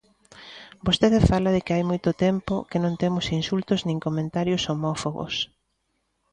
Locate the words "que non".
2.69-2.93